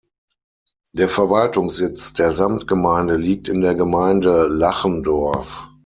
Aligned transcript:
Der 0.97 1.07
Verwaltungssitz 1.07 2.13
der 2.13 2.31
Samtgemeinde 2.31 3.17
liegt 3.17 3.49
in 3.49 3.61
der 3.61 3.75
Gemeinde 3.75 4.47
Lachendorf. 4.47 5.69